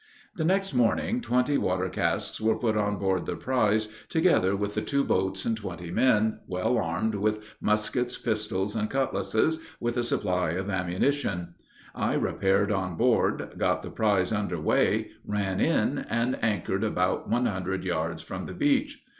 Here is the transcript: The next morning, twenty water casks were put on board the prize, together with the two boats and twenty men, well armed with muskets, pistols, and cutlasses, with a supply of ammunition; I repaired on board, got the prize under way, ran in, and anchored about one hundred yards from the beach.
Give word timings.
The 0.35 0.43
next 0.43 0.73
morning, 0.73 1.21
twenty 1.21 1.59
water 1.59 1.87
casks 1.87 2.41
were 2.41 2.57
put 2.57 2.75
on 2.75 2.97
board 2.97 3.27
the 3.27 3.35
prize, 3.35 3.87
together 4.09 4.55
with 4.55 4.73
the 4.73 4.81
two 4.81 5.03
boats 5.03 5.45
and 5.45 5.55
twenty 5.55 5.91
men, 5.91 6.39
well 6.47 6.79
armed 6.79 7.13
with 7.13 7.41
muskets, 7.61 8.17
pistols, 8.17 8.75
and 8.75 8.89
cutlasses, 8.89 9.59
with 9.79 9.97
a 9.97 10.03
supply 10.03 10.53
of 10.53 10.71
ammunition; 10.71 11.53
I 11.93 12.15
repaired 12.15 12.71
on 12.71 12.95
board, 12.97 13.53
got 13.59 13.83
the 13.83 13.91
prize 13.91 14.31
under 14.31 14.59
way, 14.59 15.11
ran 15.23 15.59
in, 15.59 15.99
and 16.09 16.43
anchored 16.43 16.83
about 16.83 17.29
one 17.29 17.45
hundred 17.45 17.83
yards 17.83 18.23
from 18.23 18.47
the 18.47 18.55
beach. 18.55 19.03